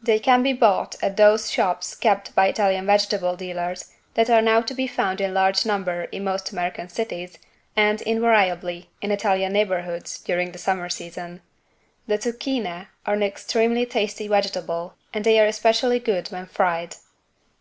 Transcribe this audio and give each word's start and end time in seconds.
They 0.00 0.20
can 0.20 0.44
be 0.44 0.52
bought 0.52 0.94
at 1.02 1.16
those 1.16 1.50
shops 1.50 1.96
kept 1.96 2.36
by 2.36 2.46
Italian 2.46 2.86
vegetable 2.86 3.34
dealers 3.34 3.90
that 4.14 4.30
are 4.30 4.40
now 4.40 4.60
to 4.60 4.72
be 4.74 4.86
found 4.86 5.20
in 5.20 5.34
large 5.34 5.66
number 5.66 6.04
in 6.12 6.22
most 6.22 6.52
American 6.52 6.88
cities 6.88 7.36
and, 7.74 8.00
invariably, 8.02 8.90
in 9.00 9.10
Italian 9.10 9.52
neighborhoods 9.54 10.20
during 10.20 10.52
the 10.52 10.58
summer 10.58 10.88
season. 10.88 11.42
The 12.06 12.16
"Zucchine" 12.18 12.86
are 13.04 13.14
an 13.14 13.24
extremely 13.24 13.84
tasty 13.84 14.28
vegetable 14.28 14.94
and 15.12 15.24
they 15.24 15.40
are 15.40 15.46
especially 15.46 15.98
good 15.98 16.28
when 16.28 16.46
fried. 16.46 16.94